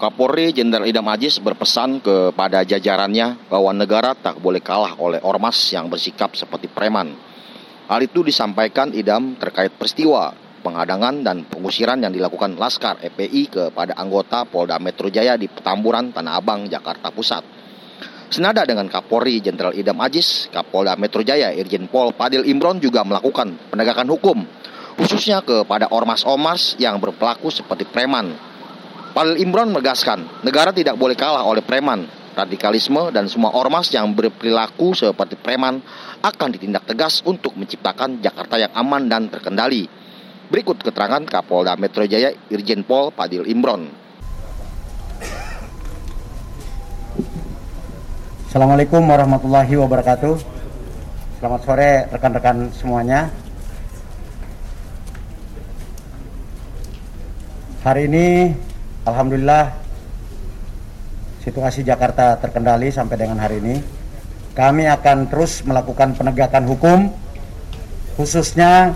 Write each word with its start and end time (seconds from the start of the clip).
Kapolri 0.00 0.48
Jenderal 0.56 0.88
Idam 0.88 1.04
Aziz 1.12 1.36
berpesan 1.36 2.00
kepada 2.00 2.64
jajarannya 2.64 3.52
bahwa 3.52 3.76
negara 3.76 4.16
tak 4.16 4.40
boleh 4.40 4.64
kalah 4.64 4.96
oleh 4.96 5.20
ormas 5.20 5.60
yang 5.76 5.92
bersikap 5.92 6.32
seperti 6.32 6.72
preman. 6.72 7.12
Hal 7.84 8.00
itu 8.00 8.24
disampaikan 8.24 8.96
Idam 8.96 9.36
terkait 9.36 9.76
peristiwa 9.76 10.32
penghadangan 10.64 11.20
dan 11.20 11.44
pengusiran 11.44 12.00
yang 12.00 12.16
dilakukan 12.16 12.56
Laskar 12.56 12.96
EPI 12.96 13.52
kepada 13.52 13.92
anggota 14.00 14.48
Polda 14.48 14.80
Metro 14.80 15.12
Jaya 15.12 15.36
di 15.36 15.52
Petamburan, 15.52 16.16
Tanah 16.16 16.32
Abang, 16.32 16.64
Jakarta 16.64 17.12
Pusat. 17.12 17.44
Senada 18.32 18.64
dengan 18.64 18.88
Kapolri 18.88 19.36
Jenderal 19.44 19.76
Idam 19.76 20.00
Aziz, 20.00 20.48
Kapolda 20.48 20.96
Metro 20.96 21.20
Jaya 21.20 21.52
Irjen 21.52 21.92
Pol 21.92 22.16
Padil 22.16 22.48
Imron 22.48 22.80
juga 22.80 23.04
melakukan 23.04 23.52
penegakan 23.68 24.08
hukum 24.08 24.48
khususnya 24.96 25.44
kepada 25.44 25.92
ormas-ormas 25.92 26.80
yang 26.80 26.96
berpelaku 26.96 27.52
seperti 27.52 27.84
preman. 27.84 28.48
Palil 29.10 29.42
Imron 29.42 29.74
menegaskan, 29.74 30.22
negara 30.46 30.70
tidak 30.70 30.94
boleh 30.94 31.18
kalah 31.18 31.42
oleh 31.42 31.66
preman. 31.66 32.06
Radikalisme 32.30 33.10
dan 33.10 33.26
semua 33.26 33.50
ormas 33.58 33.90
yang 33.90 34.14
berperilaku 34.14 34.94
seperti 34.94 35.34
preman 35.34 35.82
akan 36.22 36.48
ditindak 36.54 36.86
tegas 36.86 37.18
untuk 37.26 37.58
menciptakan 37.58 38.22
Jakarta 38.22 38.54
yang 38.54 38.70
aman 38.70 39.10
dan 39.10 39.26
terkendali. 39.26 39.90
Berikut 40.46 40.78
keterangan 40.78 41.26
Kapolda 41.26 41.74
Metro 41.74 42.06
Jaya 42.06 42.30
Irjen 42.54 42.86
Pol 42.86 43.10
Padil 43.10 43.50
Imron. 43.50 43.90
Assalamualaikum 48.46 49.02
warahmatullahi 49.10 49.74
wabarakatuh. 49.74 50.34
Selamat 51.42 51.60
sore 51.66 52.06
rekan-rekan 52.14 52.70
semuanya. 52.70 53.30
Hari 57.82 58.06
ini 58.06 58.26
Alhamdulillah 59.08 59.72
situasi 61.40 61.80
Jakarta 61.80 62.36
terkendali 62.36 62.92
sampai 62.92 63.16
dengan 63.16 63.40
hari 63.40 63.60
ini. 63.64 63.76
Kami 64.52 64.84
akan 64.84 65.30
terus 65.32 65.64
melakukan 65.64 66.12
penegakan 66.12 66.68
hukum 66.68 66.98
khususnya 68.18 68.92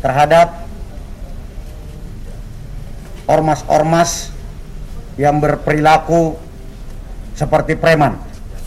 terhadap 0.00 0.64
ormas-ormas 3.28 4.32
yang 5.20 5.42
berperilaku 5.42 6.38
seperti 7.36 7.76
preman 7.76 8.16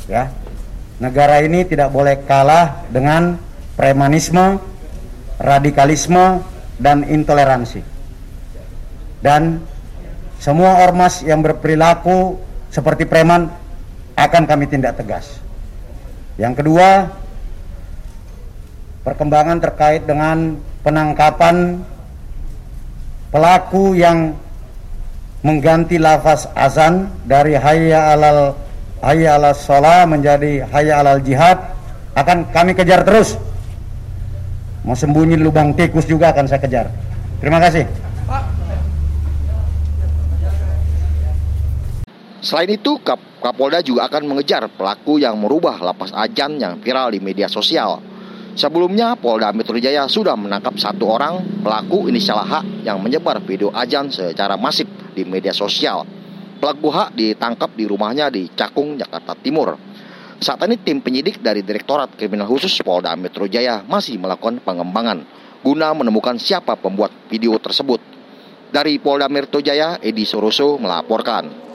ya. 0.06 0.30
Negara 1.00 1.40
ini 1.42 1.64
tidak 1.64 1.96
boleh 1.96 2.28
kalah 2.28 2.84
dengan 2.92 3.40
premanisme, 3.80 4.60
radikalisme 5.40 6.44
dan 6.76 7.08
intoleransi 7.08 7.82
dan 9.24 9.64
semua 10.40 10.88
ormas 10.88 11.20
yang 11.20 11.44
berperilaku 11.44 12.40
seperti 12.72 13.04
preman 13.04 13.52
akan 14.16 14.44
kami 14.48 14.72
tindak 14.72 14.96
tegas. 14.96 15.36
Yang 16.40 16.64
kedua, 16.64 17.12
perkembangan 19.04 19.60
terkait 19.60 20.08
dengan 20.08 20.56
penangkapan 20.80 21.84
pelaku 23.36 24.00
yang 24.00 24.32
mengganti 25.44 26.00
lafaz 26.00 26.48
azan 26.56 27.12
dari 27.28 27.60
hayya 27.60 28.16
alal 28.16 28.56
hayya 29.04 29.40
alal 29.40 29.56
sholah 29.56 30.04
menjadi 30.08 30.68
hayya 30.72 31.04
alal 31.04 31.20
jihad 31.20 31.60
akan 32.16 32.48
kami 32.56 32.72
kejar 32.76 33.04
terus. 33.04 33.36
Mau 34.88 34.96
sembunyi 34.96 35.36
lubang 35.36 35.76
tikus 35.76 36.08
juga 36.08 36.32
akan 36.32 36.48
saya 36.48 36.64
kejar. 36.64 36.88
Terima 37.44 37.60
kasih. 37.60 38.09
Selain 42.40 42.72
itu, 42.72 42.96
Kap 43.04 43.20
Kapolda 43.40 43.84
juga 43.84 44.08
akan 44.08 44.36
mengejar 44.36 44.68
pelaku 44.72 45.20
yang 45.20 45.36
merubah 45.40 45.80
lapas 45.80 46.12
ajan 46.16 46.60
yang 46.60 46.80
viral 46.80 47.12
di 47.12 47.20
media 47.20 47.48
sosial. 47.52 48.00
Sebelumnya, 48.56 49.16
Polda 49.16 49.52
Metro 49.56 49.76
Jaya 49.80 50.08
sudah 50.08 50.36
menangkap 50.36 50.76
satu 50.76 51.08
orang 51.08 51.64
pelaku 51.64 52.12
inisial 52.12 52.44
H 52.44 52.84
yang 52.84 53.00
menyebar 53.00 53.40
video 53.44 53.72
ajan 53.72 54.12
secara 54.12 54.60
masif 54.60 54.88
di 55.16 55.24
media 55.24 55.56
sosial. 55.56 56.04
Pelaku 56.60 56.92
H 56.92 57.16
ditangkap 57.16 57.72
di 57.76 57.88
rumahnya 57.88 58.28
di 58.28 58.52
Cakung, 58.52 59.00
Jakarta 59.00 59.36
Timur. 59.40 59.80
Saat 60.40 60.64
ini 60.68 60.80
tim 60.80 61.04
penyidik 61.04 61.44
dari 61.44 61.64
Direktorat 61.64 62.16
Kriminal 62.16 62.48
Khusus 62.48 62.80
Polda 62.84 63.16
Metro 63.20 63.48
Jaya 63.48 63.84
masih 63.84 64.20
melakukan 64.20 64.64
pengembangan 64.64 65.24
guna 65.60 65.92
menemukan 65.92 66.40
siapa 66.40 66.80
pembuat 66.80 67.12
video 67.28 67.60
tersebut. 67.60 68.00
Dari 68.72 68.96
Polda 69.00 69.28
Metro 69.28 69.60
Jaya, 69.60 70.00
Edi 70.00 70.24
Soroso 70.24 70.80
melaporkan. 70.80 71.69